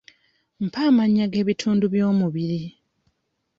Mpa 0.65 0.79
amannya 0.89 1.25
g'ebitundu 1.31 1.85
by'omubiri. 1.93 2.61